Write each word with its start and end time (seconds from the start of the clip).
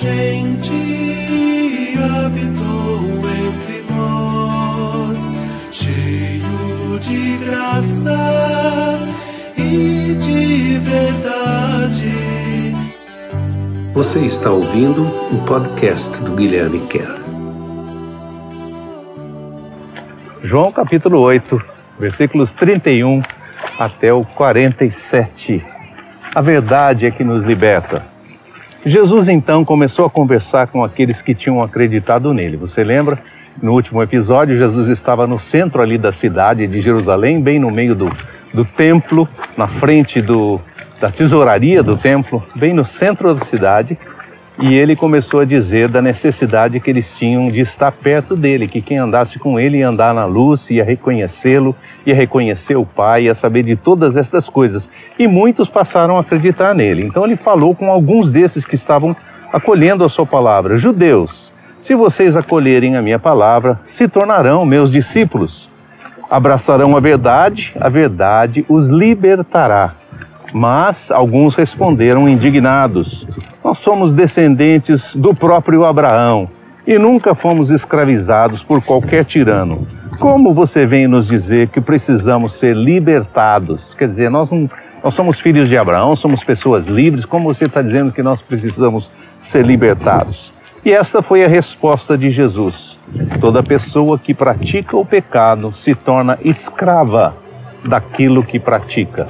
gente 0.00 0.72
habitou 2.24 3.28
entre 3.28 3.84
nós, 3.90 5.18
cheio 5.72 6.98
de 7.00 7.36
graça 7.38 9.00
e 9.56 10.14
de 10.14 10.78
verdade. 10.78 12.12
Você 13.92 14.20
está 14.20 14.50
ouvindo 14.50 15.02
o 15.02 15.44
podcast 15.44 16.22
do 16.22 16.30
Guilherme 16.36 16.80
Kerr. 16.86 17.18
João 20.44 20.70
capítulo 20.70 21.18
8, 21.18 21.60
versículos 21.98 22.54
31 22.54 23.20
até 23.80 24.12
o 24.12 24.24
47. 24.24 25.66
A 26.32 26.40
verdade 26.40 27.06
é 27.06 27.10
que 27.10 27.24
nos 27.24 27.42
liberta. 27.42 28.17
Jesus 28.84 29.28
então 29.28 29.64
começou 29.64 30.06
a 30.06 30.10
conversar 30.10 30.68
com 30.68 30.84
aqueles 30.84 31.20
que 31.20 31.34
tinham 31.34 31.62
acreditado 31.62 32.32
nele. 32.32 32.56
Você 32.56 32.84
lembra? 32.84 33.18
No 33.60 33.72
último 33.72 34.00
episódio, 34.02 34.56
Jesus 34.56 34.88
estava 34.88 35.26
no 35.26 35.38
centro 35.38 35.82
ali 35.82 35.98
da 35.98 36.12
cidade 36.12 36.66
de 36.66 36.80
Jerusalém, 36.80 37.40
bem 37.40 37.58
no 37.58 37.72
meio 37.72 37.94
do, 37.94 38.08
do 38.54 38.64
templo, 38.64 39.28
na 39.56 39.66
frente 39.66 40.20
do, 40.20 40.60
da 41.00 41.10
tesouraria 41.10 41.82
do 41.82 41.96
templo, 41.96 42.40
bem 42.54 42.72
no 42.72 42.84
centro 42.84 43.34
da 43.34 43.44
cidade 43.44 43.98
e 44.60 44.74
ele 44.74 44.96
começou 44.96 45.40
a 45.40 45.44
dizer 45.44 45.88
da 45.88 46.02
necessidade 46.02 46.80
que 46.80 46.90
eles 46.90 47.16
tinham 47.16 47.48
de 47.48 47.60
estar 47.60 47.92
perto 47.92 48.34
dele, 48.34 48.66
que 48.66 48.80
quem 48.80 48.98
andasse 48.98 49.38
com 49.38 49.58
ele 49.58 49.78
ia 49.78 49.88
andar 49.88 50.12
na 50.12 50.24
luz, 50.24 50.68
ia 50.68 50.82
reconhecê-lo, 50.82 51.76
ia 52.04 52.14
reconhecer 52.14 52.76
o 52.76 52.84
Pai, 52.84 53.24
ia 53.24 53.34
saber 53.36 53.62
de 53.62 53.76
todas 53.76 54.16
essas 54.16 54.48
coisas. 54.48 54.90
E 55.16 55.28
muitos 55.28 55.68
passaram 55.68 56.16
a 56.16 56.20
acreditar 56.20 56.74
nele. 56.74 57.04
Então 57.04 57.24
ele 57.24 57.36
falou 57.36 57.74
com 57.74 57.88
alguns 57.88 58.30
desses 58.30 58.64
que 58.64 58.74
estavam 58.74 59.14
acolhendo 59.52 60.02
a 60.04 60.08
sua 60.08 60.26
palavra: 60.26 60.76
Judeus, 60.76 61.52
se 61.80 61.94
vocês 61.94 62.36
acolherem 62.36 62.96
a 62.96 63.02
minha 63.02 63.18
palavra, 63.18 63.78
se 63.86 64.08
tornarão 64.08 64.66
meus 64.66 64.90
discípulos. 64.90 65.68
Abraçarão 66.28 66.96
a 66.96 67.00
verdade, 67.00 67.72
a 67.80 67.88
verdade 67.88 68.66
os 68.68 68.88
libertará. 68.88 69.94
Mas 70.52 71.10
alguns 71.10 71.54
responderam 71.54 72.28
indignados: 72.28 73.26
Nós 73.68 73.80
somos 73.80 74.14
descendentes 74.14 75.14
do 75.14 75.34
próprio 75.34 75.84
Abraão 75.84 76.48
e 76.86 76.98
nunca 76.98 77.34
fomos 77.34 77.70
escravizados 77.70 78.62
por 78.62 78.82
qualquer 78.82 79.26
tirano. 79.26 79.86
Como 80.18 80.54
você 80.54 80.86
vem 80.86 81.06
nos 81.06 81.28
dizer 81.28 81.68
que 81.68 81.78
precisamos 81.78 82.54
ser 82.54 82.74
libertados? 82.74 83.92
Quer 83.92 84.08
dizer, 84.08 84.30
nós, 84.30 84.50
não, 84.50 84.70
nós 85.04 85.12
somos 85.12 85.38
filhos 85.38 85.68
de 85.68 85.76
Abraão, 85.76 86.16
somos 86.16 86.42
pessoas 86.42 86.86
livres, 86.86 87.26
como 87.26 87.52
você 87.52 87.66
está 87.66 87.82
dizendo 87.82 88.10
que 88.10 88.22
nós 88.22 88.40
precisamos 88.40 89.10
ser 89.38 89.66
libertados? 89.66 90.50
E 90.82 90.90
essa 90.90 91.20
foi 91.20 91.44
a 91.44 91.48
resposta 91.48 92.16
de 92.16 92.30
Jesus. 92.30 92.96
Toda 93.38 93.62
pessoa 93.62 94.18
que 94.18 94.32
pratica 94.32 94.96
o 94.96 95.04
pecado 95.04 95.74
se 95.74 95.94
torna 95.94 96.38
escrava 96.42 97.36
daquilo 97.84 98.42
que 98.42 98.58
pratica. 98.58 99.26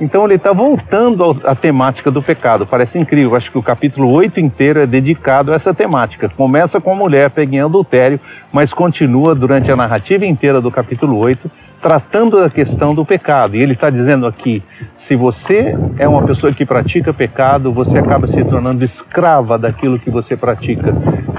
Então 0.00 0.24
ele 0.24 0.34
está 0.34 0.52
voltando 0.52 1.36
à 1.44 1.54
temática 1.54 2.10
do 2.10 2.22
pecado. 2.22 2.66
Parece 2.66 2.98
incrível. 2.98 3.36
Acho 3.36 3.50
que 3.50 3.58
o 3.58 3.62
capítulo 3.62 4.10
8 4.10 4.40
inteiro 4.40 4.80
é 4.80 4.86
dedicado 4.86 5.52
a 5.52 5.54
essa 5.54 5.72
temática. 5.72 6.28
Começa 6.28 6.80
com 6.80 6.92
a 6.92 6.96
mulher 6.96 7.30
pega 7.30 7.54
em 7.56 7.60
adultério, 7.60 8.20
mas 8.52 8.72
continua 8.72 9.34
durante 9.34 9.70
a 9.70 9.76
narrativa 9.76 10.26
inteira 10.26 10.60
do 10.60 10.70
capítulo 10.70 11.16
8 11.18 11.50
tratando 11.84 12.40
da 12.40 12.48
questão 12.48 12.94
do 12.94 13.04
pecado. 13.04 13.56
E 13.56 13.62
ele 13.62 13.74
está 13.74 13.90
dizendo 13.90 14.26
aqui: 14.26 14.62
se 14.96 15.14
você 15.14 15.76
é 15.98 16.08
uma 16.08 16.22
pessoa 16.22 16.50
que 16.50 16.64
pratica 16.64 17.12
pecado, 17.12 17.70
você 17.70 17.98
acaba 17.98 18.26
se 18.26 18.42
tornando 18.42 18.82
escrava 18.82 19.58
daquilo 19.58 19.98
que 19.98 20.08
você 20.08 20.34
pratica. 20.34 20.92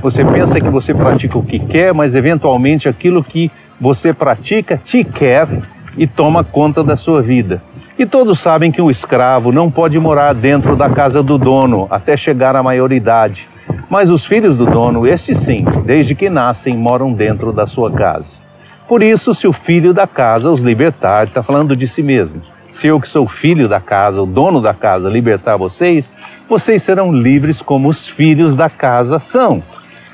Você 0.03 0.23
pensa 0.23 0.61
que 0.61 0.69
você 0.69 0.93
pratica 0.93 1.35
o 1.35 1.43
que 1.43 1.57
quer, 1.57 1.95
mas 1.95 2.13
eventualmente 2.13 2.87
aquilo 2.87 3.23
que 3.23 3.51
você 3.81 4.13
pratica 4.13 4.77
te 4.77 5.03
quer 5.03 5.47
e 5.97 6.05
toma 6.05 6.43
conta 6.43 6.83
da 6.83 6.95
sua 6.95 7.23
vida. 7.23 7.59
E 7.97 8.05
todos 8.05 8.39
sabem 8.39 8.73
que 8.73 8.81
um 8.81 8.91
escravo 8.91 9.53
não 9.53 9.71
pode 9.71 9.97
morar 9.97 10.33
dentro 10.33 10.75
da 10.75 10.89
casa 10.89 11.23
do 11.23 11.37
dono 11.37 11.87
até 11.89 12.17
chegar 12.17 12.53
à 12.53 12.61
maioridade. 12.61 13.47
Mas 13.89 14.09
os 14.09 14.25
filhos 14.25 14.57
do 14.57 14.65
dono, 14.65 15.07
estes 15.07 15.37
sim, 15.37 15.63
desde 15.85 16.13
que 16.13 16.29
nascem, 16.29 16.75
moram 16.75 17.13
dentro 17.13 17.53
da 17.53 17.65
sua 17.65 17.89
casa. 17.89 18.39
Por 18.85 19.01
isso, 19.01 19.33
se 19.33 19.47
o 19.47 19.53
filho 19.53 19.93
da 19.93 20.05
casa 20.05 20.51
os 20.51 20.61
libertar, 20.61 21.25
está 21.25 21.41
falando 21.41 21.73
de 21.73 21.87
si 21.87 22.03
mesmo. 22.03 22.41
Se 22.73 22.87
eu 22.87 22.99
que 22.99 23.07
sou 23.07 23.25
filho 23.25 23.69
da 23.69 23.79
casa, 23.79 24.21
o 24.21 24.25
dono 24.25 24.59
da 24.59 24.73
casa, 24.73 25.07
libertar 25.07 25.55
vocês, 25.55 26.11
vocês 26.49 26.83
serão 26.83 27.13
livres 27.13 27.61
como 27.61 27.87
os 27.87 28.09
filhos 28.09 28.57
da 28.57 28.69
casa 28.69 29.19
são. 29.19 29.63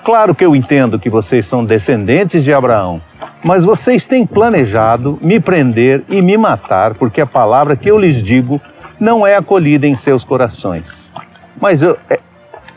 Claro 0.03 0.35
que 0.35 0.45
eu 0.45 0.55
entendo 0.55 0.99
que 0.99 1.09
vocês 1.09 1.47
são 1.47 1.65
descendentes 1.65 2.43
de 2.43 2.53
Abraão, 2.53 3.01
mas 3.43 3.63
vocês 3.63 4.05
têm 4.07 4.25
planejado 4.25 5.17
me 5.21 5.39
prender 5.39 6.03
e 6.09 6.21
me 6.21 6.37
matar, 6.37 6.93
porque 6.93 7.21
a 7.21 7.25
palavra 7.25 7.75
que 7.75 7.89
eu 7.89 7.97
lhes 7.97 8.21
digo 8.21 8.61
não 8.99 9.25
é 9.25 9.35
acolhida 9.35 9.87
em 9.87 9.95
seus 9.95 10.23
corações. 10.23 11.11
Mas 11.59 11.81
eu, 11.81 11.97
é, 12.09 12.19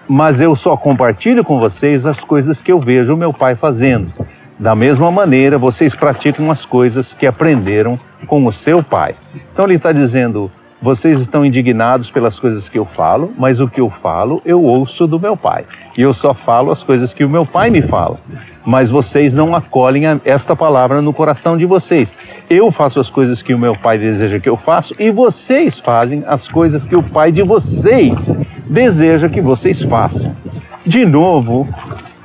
mas 0.08 0.41
eu 0.41 0.54
só 0.56 0.76
compartilho 0.76 1.44
com 1.44 1.58
vocês 1.58 2.06
as 2.06 2.20
coisas 2.20 2.62
que 2.62 2.72
eu 2.72 2.78
vejo 2.78 3.16
meu 3.16 3.32
pai 3.32 3.54
fazendo. 3.54 4.12
Da 4.58 4.75
mesma 4.75 5.10
maneira, 5.10 5.58
vocês 5.58 5.94
praticam 5.94 6.50
as 6.50 6.64
coisas 6.64 7.12
que 7.12 7.26
aprenderam 7.26 7.98
com 8.26 8.46
o 8.46 8.52
seu 8.52 8.82
pai. 8.82 9.14
Então 9.52 9.64
ele 9.64 9.75
está 9.75 9.92
dizendo: 9.92 10.50
vocês 10.84 11.19
estão 11.19 11.47
indignados 11.47 12.11
pelas 12.11 12.39
coisas 12.39 12.69
que 12.69 12.78
eu 12.78 12.84
falo, 12.84 13.33
mas 13.39 13.59
o 13.59 13.67
que 13.67 13.81
eu 13.81 13.89
falo 13.89 14.43
eu 14.45 14.62
ouço 14.62 15.06
do 15.06 15.19
meu 15.19 15.34
pai. 15.34 15.65
E 15.97 16.03
eu 16.03 16.12
só 16.12 16.34
falo 16.34 16.71
as 16.71 16.83
coisas 16.83 17.15
que 17.15 17.25
o 17.25 17.31
meu 17.31 17.47
pai 17.47 17.71
me 17.71 17.81
fala. 17.81 18.19
Mas 18.67 18.91
vocês 18.91 19.33
não 19.33 19.56
acolhem 19.56 20.05
esta 20.27 20.55
palavra 20.55 21.00
no 21.00 21.11
coração 21.11 21.56
de 21.56 21.65
vocês. 21.65 22.12
Eu 22.50 22.71
faço 22.71 23.00
as 23.00 23.09
coisas 23.09 23.41
que 23.41 23.55
o 23.55 23.59
meu 23.59 23.75
pai 23.75 23.97
deseja 23.97 24.39
que 24.39 24.49
eu 24.49 24.59
faça 24.59 24.94
e 24.99 25.11
vocês 25.11 25.81
fazem 25.81 26.23
as 26.27 26.47
coisas 26.47 26.84
que 26.84 26.94
o 26.94 27.03
pai 27.03 27.33
de 27.33 27.43
vocês 27.43 28.37
deseja 28.67 29.27
que 29.31 29.41
vocês 29.41 29.81
façam. 29.81 30.37
De 30.84 31.06
novo, 31.06 31.67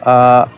ah, 0.02 0.50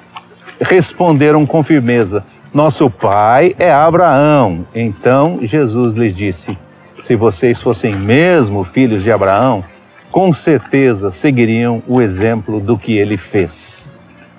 responderam 0.59 1.45
com 1.45 1.61
firmeza: 1.61 2.25
Nosso 2.51 2.90
pai 2.90 3.56
é 3.59 3.72
Abraão. 3.72 4.66
Então 4.73 5.38
Jesus 5.44 5.94
lhes 5.94 6.16
disse: 6.16 6.57
se 7.01 7.16
vocês 7.16 7.62
fossem 7.62 7.95
mesmo 7.95 8.63
filhos 8.63 9.03
de 9.03 9.12
Abraão, 9.12 9.63
com 10.12 10.34
certeza 10.34 11.12
seguiriam 11.12 11.81
o 11.88 12.01
exemplo 12.01 12.59
do 12.59 12.78
que 12.78 12.97
ele 12.97 13.17
fez. 13.17 13.89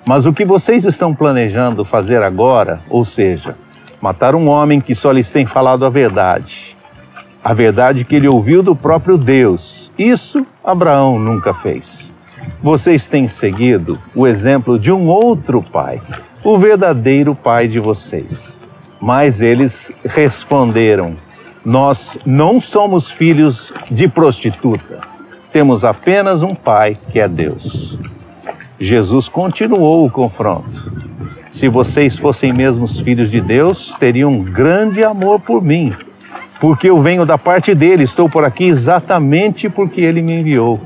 Mas 0.05 0.25
o 0.25 0.33
que 0.33 0.45
vocês 0.45 0.85
estão 0.85 1.15
planejando 1.15 1.85
fazer 1.85 2.21
agora, 2.21 2.79
ou 2.89 3.05
seja, 3.05 3.55
matar 4.01 4.35
um 4.35 4.47
homem 4.47 4.81
que 4.81 4.93
só 4.93 5.11
lhes 5.11 5.31
tem 5.31 5.45
falado 5.45 5.85
a 5.85 5.89
verdade, 5.89 6.75
a 7.43 7.53
verdade 7.53 8.05
que 8.05 8.15
ele 8.15 8.27
ouviu 8.27 8.61
do 8.61 8.75
próprio 8.75 9.17
Deus, 9.17 9.91
isso 9.97 10.45
Abraão 10.63 11.19
nunca 11.19 11.53
fez. 11.53 12.11
Vocês 12.61 13.07
têm 13.07 13.27
seguido 13.27 13.99
o 14.15 14.27
exemplo 14.27 14.77
de 14.77 14.91
um 14.91 15.07
outro 15.07 15.61
pai, 15.61 16.01
o 16.43 16.57
verdadeiro 16.57 17.35
pai 17.35 17.67
de 17.67 17.79
vocês. 17.79 18.59
Mas 18.99 19.41
eles 19.41 19.91
responderam: 20.05 21.15
nós 21.65 22.17
não 22.25 22.59
somos 22.59 23.09
filhos 23.09 23.71
de 23.89 24.07
prostituta. 24.07 24.99
Temos 25.51 25.85
apenas 25.85 26.41
um 26.41 26.53
pai 26.53 26.97
que 27.11 27.19
é 27.19 27.27
Deus. 27.27 27.97
Jesus 28.79 29.27
continuou 29.27 30.05
o 30.05 30.11
confronto. 30.11 30.91
Se 31.51 31.69
vocês 31.69 32.17
fossem 32.17 32.51
mesmo 32.51 32.87
filhos 32.87 33.29
de 33.29 33.39
Deus, 33.39 33.95
teriam 33.99 34.31
um 34.31 34.43
grande 34.43 35.03
amor 35.05 35.39
por 35.39 35.61
mim, 35.61 35.93
porque 36.59 36.89
eu 36.89 36.99
venho 36.99 37.25
da 37.25 37.37
parte 37.37 37.75
dele, 37.75 38.03
estou 38.03 38.27
por 38.27 38.43
aqui 38.43 38.65
exatamente 38.65 39.69
porque 39.69 40.01
ele 40.01 40.21
me 40.21 40.39
enviou. 40.39 40.79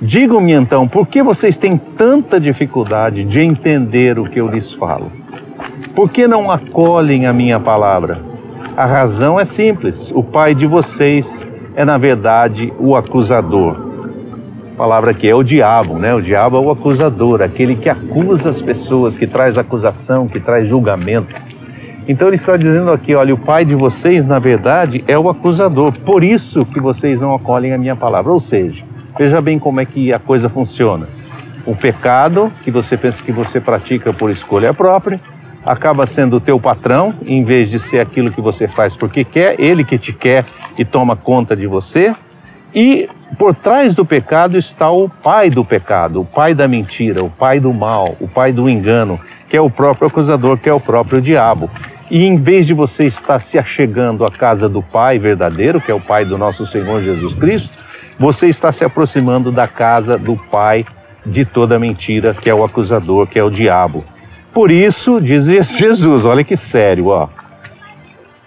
Digam-me 0.00 0.52
então, 0.52 0.86
por 0.86 1.06
que 1.06 1.22
vocês 1.22 1.56
têm 1.56 1.76
tanta 1.78 2.38
dificuldade 2.38 3.24
de 3.24 3.40
entender 3.40 4.18
o 4.18 4.24
que 4.24 4.40
eu 4.40 4.48
lhes 4.48 4.72
falo? 4.72 5.10
Por 5.94 6.10
que 6.10 6.26
não 6.26 6.50
acolhem 6.50 7.26
a 7.26 7.32
minha 7.32 7.58
palavra? 7.58 8.31
A 8.76 8.86
razão 8.86 9.38
é 9.38 9.44
simples: 9.44 10.10
o 10.14 10.22
pai 10.22 10.54
de 10.54 10.66
vocês 10.66 11.46
é, 11.74 11.84
na 11.84 11.98
verdade, 11.98 12.72
o 12.78 12.96
acusador. 12.96 13.92
A 14.74 14.76
palavra 14.76 15.12
que 15.12 15.28
é 15.28 15.34
o 15.34 15.42
diabo, 15.42 15.98
né? 15.98 16.14
O 16.14 16.22
diabo 16.22 16.56
é 16.56 16.60
o 16.60 16.70
acusador, 16.70 17.42
aquele 17.42 17.76
que 17.76 17.88
acusa 17.88 18.50
as 18.50 18.62
pessoas, 18.62 19.16
que 19.16 19.26
traz 19.26 19.58
acusação, 19.58 20.26
que 20.26 20.40
traz 20.40 20.66
julgamento. 20.66 21.34
Então 22.08 22.28
ele 22.28 22.36
está 22.36 22.56
dizendo 22.56 22.90
aqui, 22.90 23.14
olha, 23.14 23.32
o 23.32 23.38
pai 23.38 23.64
de 23.64 23.74
vocês, 23.74 24.26
na 24.26 24.38
verdade, 24.38 25.04
é 25.06 25.18
o 25.18 25.28
acusador. 25.28 25.92
Por 26.00 26.24
isso 26.24 26.64
que 26.64 26.80
vocês 26.80 27.20
não 27.20 27.34
acolhem 27.34 27.74
a 27.74 27.78
minha 27.78 27.94
palavra. 27.94 28.32
Ou 28.32 28.40
seja, 28.40 28.84
veja 29.16 29.40
bem 29.40 29.58
como 29.58 29.80
é 29.80 29.84
que 29.84 30.12
a 30.12 30.18
coisa 30.18 30.48
funciona. 30.48 31.06
O 31.64 31.76
pecado 31.76 32.50
que 32.64 32.70
você 32.70 32.96
pensa 32.96 33.22
que 33.22 33.30
você 33.30 33.60
pratica 33.60 34.12
por 34.12 34.30
escolha 34.30 34.74
própria, 34.74 35.20
acaba 35.64 36.06
sendo 36.06 36.36
o 36.36 36.40
teu 36.40 36.58
patrão, 36.58 37.14
em 37.26 37.42
vez 37.42 37.70
de 37.70 37.78
ser 37.78 38.00
aquilo 38.00 38.32
que 38.32 38.40
você 38.40 38.66
faz 38.66 38.96
porque 38.96 39.24
quer, 39.24 39.60
ele 39.60 39.84
que 39.84 39.98
te 39.98 40.12
quer 40.12 40.44
e 40.76 40.84
toma 40.84 41.16
conta 41.16 41.54
de 41.54 41.66
você. 41.66 42.14
E 42.74 43.08
por 43.38 43.54
trás 43.54 43.94
do 43.94 44.04
pecado 44.04 44.56
está 44.56 44.90
o 44.90 45.08
pai 45.08 45.50
do 45.50 45.64
pecado, 45.64 46.20
o 46.20 46.24
pai 46.24 46.54
da 46.54 46.66
mentira, 46.66 47.22
o 47.22 47.30
pai 47.30 47.60
do 47.60 47.72
mal, 47.72 48.16
o 48.18 48.26
pai 48.26 48.52
do 48.52 48.68
engano, 48.68 49.20
que 49.48 49.56
é 49.56 49.60
o 49.60 49.70
próprio 49.70 50.08
acusador, 50.08 50.56
que 50.56 50.68
é 50.68 50.72
o 50.72 50.80
próprio 50.80 51.20
diabo. 51.20 51.70
E 52.10 52.26
em 52.26 52.36
vez 52.36 52.66
de 52.66 52.74
você 52.74 53.06
estar 53.06 53.40
se 53.40 53.58
achegando 53.58 54.24
à 54.26 54.30
casa 54.30 54.68
do 54.68 54.82
Pai 54.82 55.18
verdadeiro, 55.18 55.80
que 55.80 55.90
é 55.90 55.94
o 55.94 56.00
Pai 56.00 56.26
do 56.26 56.36
nosso 56.36 56.66
Senhor 56.66 57.02
Jesus 57.02 57.32
Cristo, 57.32 57.78
você 58.18 58.48
está 58.48 58.70
se 58.70 58.84
aproximando 58.84 59.50
da 59.50 59.66
casa 59.66 60.18
do 60.18 60.36
Pai 60.36 60.84
de 61.24 61.44
toda 61.46 61.78
mentira, 61.78 62.34
que 62.34 62.50
é 62.50 62.54
o 62.54 62.64
acusador, 62.64 63.26
que 63.26 63.38
é 63.38 63.42
o 63.42 63.50
diabo. 63.50 64.04
Por 64.52 64.70
isso, 64.70 65.20
diz 65.20 65.46
Jesus, 65.46 66.24
olha 66.24 66.44
que 66.44 66.56
sério, 66.56 67.08
ó. 67.08 67.28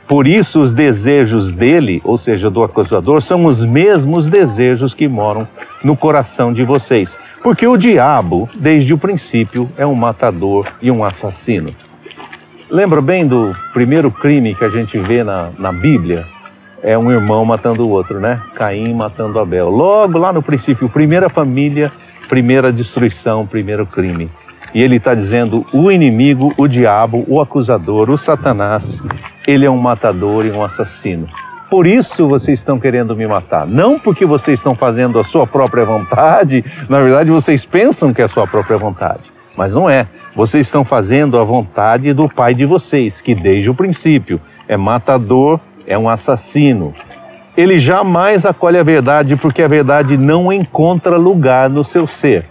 Por 0.07 0.27
isso, 0.27 0.61
os 0.61 0.71
desejos 0.71 1.51
dele, 1.51 1.99
ou 2.03 2.15
seja, 2.15 2.47
do 2.47 2.63
acusador, 2.63 3.21
são 3.21 3.45
os 3.45 3.65
mesmos 3.65 4.29
desejos 4.29 4.93
que 4.93 5.07
moram 5.07 5.47
no 5.83 5.97
coração 5.97 6.53
de 6.53 6.63
vocês. 6.63 7.17
Porque 7.41 7.65
o 7.65 7.75
diabo, 7.75 8.47
desde 8.53 8.93
o 8.93 8.99
princípio, 8.99 9.67
é 9.77 9.85
um 9.85 9.95
matador 9.95 10.67
e 10.79 10.91
um 10.91 11.03
assassino. 11.03 11.73
Lembra 12.69 13.01
bem 13.01 13.25
do 13.25 13.55
primeiro 13.73 14.11
crime 14.11 14.53
que 14.53 14.63
a 14.63 14.69
gente 14.69 14.99
vê 14.99 15.23
na, 15.23 15.49
na 15.57 15.71
Bíblia? 15.71 16.27
É 16.83 16.95
um 16.95 17.11
irmão 17.11 17.43
matando 17.43 17.83
o 17.83 17.89
outro, 17.89 18.19
né? 18.19 18.39
Caim 18.53 18.93
matando 18.93 19.39
Abel. 19.39 19.69
Logo 19.69 20.19
lá 20.19 20.31
no 20.31 20.43
princípio, 20.43 20.87
primeira 20.87 21.29
família, 21.29 21.91
primeira 22.29 22.71
destruição, 22.71 23.47
primeiro 23.47 23.87
crime. 23.87 24.29
E 24.75 24.83
ele 24.83 24.97
está 24.97 25.15
dizendo: 25.15 25.65
o 25.71 25.89
inimigo, 25.89 26.53
o 26.57 26.67
diabo, 26.67 27.23
o 27.29 27.39
acusador, 27.39 28.09
o 28.09 28.17
Satanás, 28.17 29.01
ele 29.47 29.65
é 29.65 29.71
um 29.71 29.77
matador 29.77 30.45
e 30.45 30.51
um 30.51 30.61
assassino. 30.61 31.27
Por 31.69 31.87
isso 31.87 32.27
vocês 32.27 32.59
estão 32.59 32.77
querendo 32.77 33.15
me 33.15 33.25
matar. 33.25 33.65
Não 33.65 33.97
porque 33.97 34.25
vocês 34.25 34.59
estão 34.59 34.75
fazendo 34.75 35.17
a 35.17 35.23
sua 35.23 35.47
própria 35.47 35.85
vontade, 35.85 36.63
na 36.89 36.99
verdade 36.99 37.31
vocês 37.31 37.65
pensam 37.65 38.13
que 38.13 38.21
é 38.21 38.25
a 38.25 38.27
sua 38.27 38.45
própria 38.45 38.77
vontade, 38.77 39.31
mas 39.57 39.73
não 39.73 39.89
é. 39.89 40.07
Vocês 40.35 40.67
estão 40.67 40.83
fazendo 40.83 41.39
a 41.39 41.43
vontade 41.45 42.11
do 42.11 42.27
pai 42.27 42.53
de 42.53 42.65
vocês, 42.65 43.21
que 43.21 43.33
desde 43.33 43.69
o 43.69 43.73
princípio 43.73 44.41
é 44.67 44.75
matador, 44.75 45.57
é 45.87 45.97
um 45.97 46.09
assassino. 46.09 46.93
Ele 47.55 47.79
jamais 47.79 48.45
acolhe 48.45 48.77
a 48.77 48.83
verdade 48.83 49.37
porque 49.37 49.63
a 49.63 49.67
verdade 49.69 50.17
não 50.17 50.51
encontra 50.51 51.15
lugar 51.15 51.69
no 51.69 51.85
seu 51.85 52.05
ser. 52.05 52.43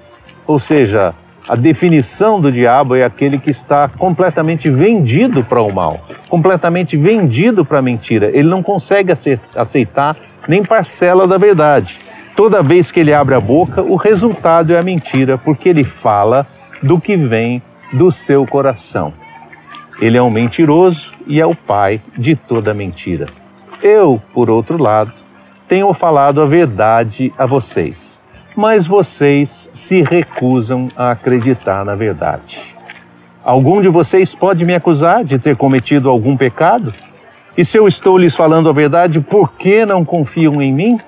Ou 0.47 0.59
seja, 0.59 1.15
a 1.47 1.55
definição 1.55 2.41
do 2.41 2.51
diabo 2.51 2.97
é 2.97 3.05
aquele 3.05 3.39
que 3.39 3.51
está 3.51 3.87
completamente 3.87 4.71
vendido 4.71 5.45
para 5.45 5.61
o 5.61 5.73
mal, 5.73 6.01
completamente 6.29 6.97
vendido 6.97 7.67
para 7.67 7.81
a 7.81 7.83
mentira. 7.83 8.31
Ele 8.33 8.49
não 8.49 8.63
consegue 8.63 9.13
aceitar 9.55 10.17
nem 10.49 10.65
parcela 10.65 11.27
da 11.27 11.37
verdade. 11.37 12.01
Toda 12.35 12.63
vez 12.63 12.91
que 12.91 13.01
ele 13.01 13.13
abre 13.13 13.35
a 13.35 13.41
boca, 13.41 13.83
o 13.83 13.97
resultado 13.97 14.75
é 14.75 14.79
a 14.79 14.83
mentira, 14.83 15.37
porque 15.37 15.69
ele 15.69 15.85
fala 15.85 16.47
do 16.83 16.99
que 16.99 17.15
vem 17.15 17.63
do 17.93 18.11
seu 18.11 18.47
coração. 18.47 19.13
Ele 20.01 20.17
é 20.17 20.23
um 20.23 20.31
mentiroso 20.31 21.13
e 21.27 21.41
é 21.41 21.47
o 21.47 21.55
pai 21.55 22.01
de 22.17 22.35
toda 22.35 22.73
mentira. 22.73 23.27
Eu, 23.83 24.21
por 24.33 24.49
outro 24.49 24.83
lado, 24.83 25.13
tenho 25.69 25.93
falado 25.93 26.41
a 26.41 26.47
verdade 26.47 27.33
a 27.37 27.45
vocês 27.45 28.14
mas 28.57 28.87
vocês 28.87 29.69
se 29.73 30.03
recusam 30.03 30.89
a 30.97 31.11
acreditar 31.11 31.85
na 31.85 31.95
verdade. 31.95 32.75
Algum 33.45 33.83
de 33.83 33.89
vocês 33.89 34.35
pode 34.35 34.65
me 34.65 34.75
acusar 34.75 35.25
de 35.25 35.39
ter 35.39 35.57
cometido 35.57 36.09
algum 36.09 36.37
pecado? 36.37 36.95
E 37.57 37.65
se 37.65 37.79
eu 37.79 37.87
estou 37.87 38.17
lhes 38.17 38.35
falando 38.35 38.69
a 38.69 38.73
verdade, 38.73 39.21
por 39.21 39.53
que 39.53 39.85
não 39.85 40.05
confiam 40.05 40.63
em 40.63 40.73
mim? 40.73 40.99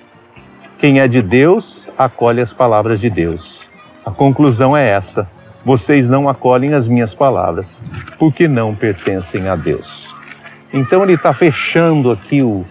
Quem 0.79 1.01
é 1.01 1.09
de 1.09 1.23
Deus, 1.23 1.89
acolhe 1.97 2.41
as 2.41 2.53
palavras 2.53 3.01
de 3.01 3.09
Deus. 3.09 3.63
A 4.05 4.11
conclusão 4.11 4.77
é 4.77 4.89
essa: 4.89 5.29
vocês 5.65 6.11
não 6.11 6.29
acolhem 6.29 6.75
as 6.75 6.87
minhas 6.87 7.15
palavras, 7.15 7.83
porque 8.19 8.47
não 8.47 8.75
pertencem 8.75 9.49
a 9.49 9.57
Deus. 9.57 10.07
Então 10.73 11.03
ele 11.03 11.15
está 11.15 11.33
fechando 11.33 12.11
aqui 12.11 12.43
o, 12.43 12.65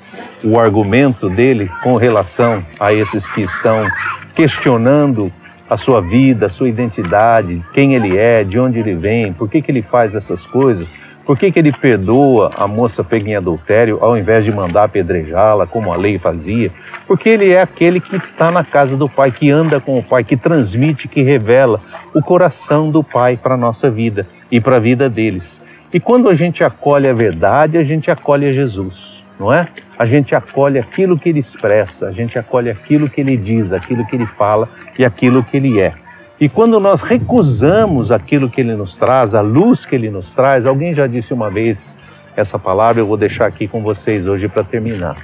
o 0.45 0.59
argumento 0.59 1.27
dele 1.27 1.67
com 1.81 1.95
relação 1.95 2.63
a 2.79 2.93
esses 2.93 3.29
que 3.29 3.41
estão 3.41 3.87
questionando 4.35 5.33
a 5.67 5.75
sua 5.75 5.99
vida, 5.99 6.45
a 6.45 6.49
sua 6.49 6.69
identidade, 6.69 7.63
quem 7.73 7.95
ele 7.95 8.15
é, 8.15 8.43
de 8.43 8.59
onde 8.59 8.79
ele 8.79 8.93
vem, 8.93 9.33
por 9.33 9.49
que, 9.49 9.61
que 9.61 9.71
ele 9.71 9.81
faz 9.81 10.13
essas 10.13 10.45
coisas, 10.45 10.91
por 11.25 11.39
que, 11.39 11.51
que 11.51 11.57
ele 11.57 11.71
perdoa 11.71 12.51
a 12.55 12.67
moça 12.67 13.03
pega 13.03 13.31
em 13.31 13.35
adultério 13.35 13.97
ao 13.99 14.15
invés 14.15 14.45
de 14.45 14.51
mandar 14.51 14.83
apedrejá-la, 14.83 15.65
como 15.65 15.91
a 15.91 15.97
lei 15.97 16.19
fazia? 16.19 16.69
Porque 17.07 17.29
ele 17.29 17.51
é 17.51 17.59
aquele 17.59 17.99
que 17.99 18.15
está 18.15 18.51
na 18.51 18.63
casa 18.63 18.95
do 18.95 19.09
Pai, 19.09 19.31
que 19.31 19.49
anda 19.49 19.79
com 19.79 19.97
o 19.97 20.03
Pai, 20.03 20.23
que 20.23 20.37
transmite, 20.37 21.07
que 21.07 21.23
revela 21.23 21.81
o 22.13 22.21
coração 22.21 22.91
do 22.91 23.03
Pai 23.03 23.39
para 23.41 23.55
a 23.55 23.57
nossa 23.57 23.89
vida 23.89 24.27
e 24.51 24.61
para 24.61 24.77
a 24.77 24.79
vida 24.79 25.09
deles. 25.09 25.59
E 25.91 25.99
quando 25.99 26.29
a 26.29 26.33
gente 26.35 26.63
acolhe 26.63 27.07
a 27.07 27.13
verdade, 27.13 27.79
a 27.79 27.83
gente 27.83 28.11
acolhe 28.11 28.47
a 28.47 28.51
Jesus, 28.51 29.24
não 29.39 29.53
é? 29.53 29.67
a 29.97 30.05
gente 30.05 30.35
acolhe 30.35 30.77
aquilo 30.77 31.17
que 31.17 31.29
ele 31.29 31.39
expressa, 31.39 32.07
a 32.07 32.11
gente 32.11 32.37
acolhe 32.37 32.69
aquilo 32.69 33.09
que 33.09 33.21
ele 33.21 33.37
diz, 33.37 33.71
aquilo 33.71 34.05
que 34.05 34.15
ele 34.15 34.25
fala 34.25 34.67
e 34.97 35.05
aquilo 35.05 35.43
que 35.43 35.57
ele 35.57 35.79
é. 35.79 35.93
E 36.39 36.49
quando 36.49 36.79
nós 36.79 37.01
recusamos 37.01 38.11
aquilo 38.11 38.49
que 38.49 38.59
ele 38.59 38.75
nos 38.75 38.97
traz, 38.97 39.33
a 39.33 39.41
luz 39.41 39.85
que 39.85 39.95
ele 39.95 40.09
nos 40.09 40.33
traz, 40.33 40.65
alguém 40.65 40.93
já 40.93 41.07
disse 41.07 41.33
uma 41.33 41.49
vez 41.49 41.95
essa 42.35 42.59
palavra, 42.59 43.01
eu 43.01 43.07
vou 43.07 43.15
deixar 43.15 43.45
aqui 43.45 43.67
com 43.67 43.81
vocês 43.81 44.27
hoje 44.27 44.49
para 44.49 44.63
terminar. 44.63 45.15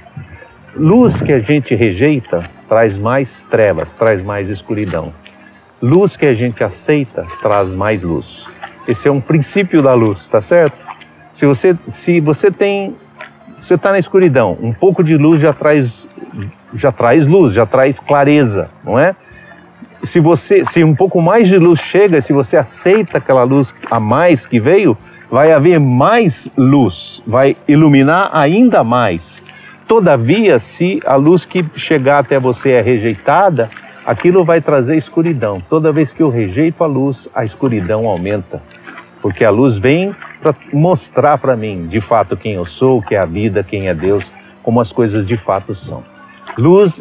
Luz 0.74 1.20
que 1.20 1.32
a 1.32 1.38
gente 1.38 1.74
rejeita 1.74 2.42
traz 2.66 2.98
mais 2.98 3.44
trevas, 3.44 3.94
traz 3.94 4.22
mais 4.22 4.48
escuridão. 4.48 5.12
Luz 5.82 6.16
que 6.16 6.24
a 6.24 6.32
gente 6.32 6.64
aceita 6.64 7.26
traz 7.42 7.74
mais 7.74 8.02
luz. 8.02 8.46
Esse 8.88 9.06
é 9.06 9.12
um 9.12 9.20
princípio 9.20 9.82
da 9.82 9.92
luz, 9.92 10.26
tá 10.30 10.40
certo? 10.40 10.78
Se 11.34 11.44
você, 11.44 11.76
se 11.86 12.20
você 12.20 12.50
tem 12.50 12.96
você 13.62 13.74
está 13.74 13.92
na 13.92 13.98
escuridão, 14.00 14.58
um 14.60 14.72
pouco 14.72 15.04
de 15.04 15.16
luz 15.16 15.40
já 15.40 15.52
traz, 15.52 16.08
já 16.74 16.90
traz 16.90 17.28
luz, 17.28 17.54
já 17.54 17.64
traz 17.64 18.00
clareza, 18.00 18.68
não 18.82 18.98
é? 18.98 19.14
Se 20.02 20.18
você, 20.18 20.64
se 20.64 20.82
um 20.82 20.96
pouco 20.96 21.22
mais 21.22 21.46
de 21.46 21.58
luz 21.58 21.78
chega, 21.78 22.20
se 22.20 22.32
você 22.32 22.56
aceita 22.56 23.18
aquela 23.18 23.44
luz 23.44 23.72
a 23.88 24.00
mais 24.00 24.44
que 24.44 24.58
veio, 24.58 24.98
vai 25.30 25.52
haver 25.52 25.78
mais 25.78 26.50
luz, 26.56 27.22
vai 27.24 27.56
iluminar 27.68 28.30
ainda 28.32 28.82
mais. 28.82 29.40
Todavia, 29.86 30.58
se 30.58 30.98
a 31.06 31.14
luz 31.14 31.44
que 31.44 31.64
chegar 31.76 32.18
até 32.18 32.40
você 32.40 32.72
é 32.72 32.80
rejeitada, 32.80 33.70
aquilo 34.04 34.44
vai 34.44 34.60
trazer 34.60 34.96
escuridão. 34.96 35.62
Toda 35.70 35.92
vez 35.92 36.12
que 36.12 36.22
eu 36.22 36.30
rejeito 36.30 36.82
a 36.82 36.86
luz, 36.88 37.28
a 37.32 37.44
escuridão 37.44 38.08
aumenta 38.08 38.60
porque 39.22 39.44
a 39.44 39.50
luz 39.50 39.78
vem 39.78 40.12
para 40.42 40.54
mostrar 40.72 41.38
para 41.38 41.56
mim 41.56 41.86
de 41.86 42.00
fato 42.00 42.36
quem 42.36 42.54
eu 42.54 42.66
sou, 42.66 42.98
o 42.98 43.02
que 43.02 43.14
é 43.14 43.18
a 43.18 43.24
vida, 43.24 43.62
quem 43.62 43.86
é 43.86 43.94
Deus, 43.94 44.30
como 44.62 44.80
as 44.80 44.90
coisas 44.90 45.26
de 45.26 45.36
fato 45.36 45.74
são. 45.74 46.02
Luz 46.58 47.00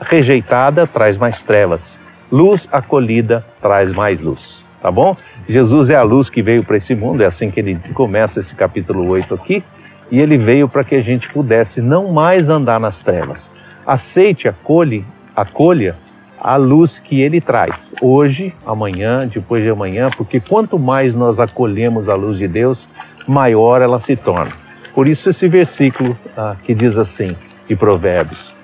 rejeitada 0.00 0.86
traz 0.86 1.16
mais 1.16 1.42
trevas, 1.42 1.98
luz 2.30 2.68
acolhida 2.70 3.44
traz 3.60 3.90
mais 3.90 4.20
luz, 4.20 4.64
tá 4.82 4.90
bom? 4.90 5.16
Jesus 5.48 5.88
é 5.88 5.96
a 5.96 6.02
luz 6.02 6.28
que 6.28 6.42
veio 6.42 6.62
para 6.62 6.76
esse 6.76 6.94
mundo, 6.94 7.22
é 7.22 7.26
assim 7.26 7.50
que 7.50 7.60
ele 7.60 7.78
começa 7.94 8.40
esse 8.40 8.54
capítulo 8.54 9.08
8 9.08 9.34
aqui, 9.34 9.64
e 10.10 10.20
ele 10.20 10.36
veio 10.36 10.68
para 10.68 10.84
que 10.84 10.94
a 10.94 11.00
gente 11.00 11.28
pudesse 11.30 11.80
não 11.80 12.12
mais 12.12 12.50
andar 12.50 12.78
nas 12.78 13.02
trevas. 13.02 13.50
Aceite, 13.86 14.46
acolhe, 14.46 15.04
acolha 15.34 15.96
a 16.44 16.56
luz 16.56 17.00
que 17.00 17.22
ele 17.22 17.40
traz, 17.40 17.94
hoje, 18.02 18.52
amanhã, 18.66 19.26
depois 19.26 19.64
de 19.64 19.70
amanhã, 19.70 20.10
porque 20.14 20.38
quanto 20.38 20.78
mais 20.78 21.16
nós 21.16 21.40
acolhemos 21.40 22.06
a 22.06 22.14
luz 22.14 22.36
de 22.36 22.46
Deus, 22.46 22.86
maior 23.26 23.80
ela 23.80 23.98
se 23.98 24.14
torna. 24.14 24.52
Por 24.94 25.08
isso, 25.08 25.30
esse 25.30 25.48
versículo 25.48 26.14
ah, 26.36 26.54
que 26.62 26.74
diz 26.74 26.98
assim, 26.98 27.34
de 27.66 27.74
Provérbios: 27.74 28.54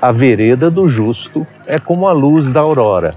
A 0.00 0.10
vereda 0.10 0.70
do 0.70 0.88
justo 0.88 1.46
é 1.66 1.78
como 1.78 2.08
a 2.08 2.12
luz 2.12 2.50
da 2.50 2.60
aurora, 2.60 3.14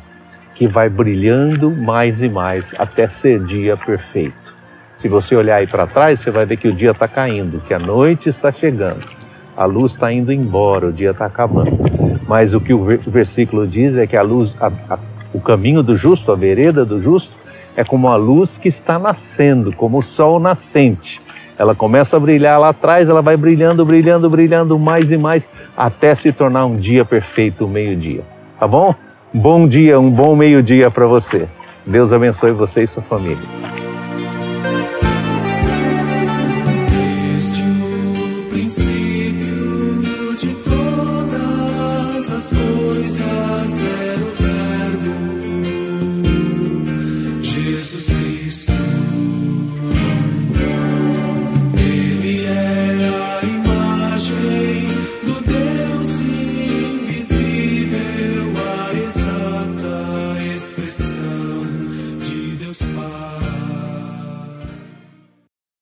que 0.54 0.68
vai 0.68 0.90
brilhando 0.90 1.72
mais 1.72 2.22
e 2.22 2.28
mais 2.28 2.76
até 2.78 3.08
ser 3.08 3.42
dia 3.46 3.78
perfeito. 3.78 4.54
Se 4.98 5.08
você 5.08 5.34
olhar 5.34 5.56
aí 5.56 5.68
para 5.68 5.88
trás, 5.88 6.20
você 6.20 6.30
vai 6.30 6.46
ver 6.46 6.58
que 6.58 6.68
o 6.68 6.74
dia 6.74 6.92
está 6.92 7.08
caindo, 7.08 7.62
que 7.62 7.74
a 7.74 7.80
noite 7.80 8.28
está 8.28 8.52
chegando, 8.52 9.08
a 9.56 9.64
luz 9.64 9.94
está 9.94 10.12
indo 10.12 10.30
embora, 10.30 10.88
o 10.88 10.94
dia 10.94 11.12
está 11.12 11.26
acabando. 11.26 12.03
Mas 12.34 12.56
o 12.56 12.60
que 12.60 12.74
o 12.74 12.84
versículo 12.84 13.68
diz 13.68 13.96
é 13.96 14.08
que 14.08 14.18
a 14.18 14.24
luz, 14.24 14.58
a, 14.60 14.66
a, 14.90 14.98
o 15.32 15.40
caminho 15.40 15.84
do 15.84 15.96
justo, 15.96 16.32
a 16.32 16.36
vereda 16.36 16.84
do 16.84 17.00
justo, 17.00 17.38
é 17.75 17.84
como 17.84 18.08
a 18.08 18.16
luz 18.16 18.58
que 18.58 18.68
está 18.68 18.98
nascendo, 18.98 19.72
como 19.72 20.00
o 20.00 20.02
sol 20.02 20.40
nascente. 20.40 21.22
Ela 21.60 21.75
começa 21.75 22.18
a 22.18 22.20
brilhar 22.20 22.60
lá 22.60 22.70
atrás, 22.70 23.08
ela 23.08 23.22
vai 23.22 23.38
brilhando, 23.38 23.86
brilhando, 23.86 24.28
brilhando 24.32 24.80
mais 24.80 25.12
e 25.12 25.18
mais, 25.18 25.48
até 25.78 26.16
se 26.16 26.32
tornar 26.32 26.66
um 26.66 26.75
dia 26.75 27.06
perfeito, 27.06 27.66
o 27.66 27.70
meio-dia. 27.70 28.24
Tá 28.60 28.68
bom? 28.68 28.96
Bom 29.32 29.68
dia, 29.68 30.00
um 30.00 30.10
bom 30.10 30.36
meio-dia 30.36 30.90
para 30.90 31.06
você. 31.06 31.48
Deus 31.86 32.12
abençoe 32.12 32.52
você 32.52 32.82
e 32.82 32.88
sua 32.88 33.04
família. 33.04 33.62